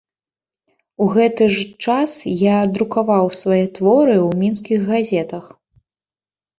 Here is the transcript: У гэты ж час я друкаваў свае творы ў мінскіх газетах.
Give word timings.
У 1.05 1.09
гэты 1.17 1.49
ж 1.57 1.65
час 1.85 2.11
я 2.41 2.57
друкаваў 2.79 3.31
свае 3.43 3.63
творы 3.79 4.15
ў 4.27 4.43
мінскіх 4.45 4.79
газетах. 4.93 5.45